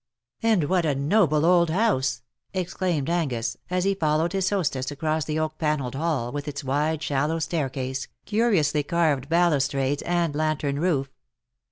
[0.43, 2.23] ^''^ And what a noble old house!''
[2.55, 7.03] exclaimed Angus, as he followed his hostess across the oak panelled hall, with its wide
[7.03, 11.11] shallow staircase, curiously carved balustrades, and lantern roof.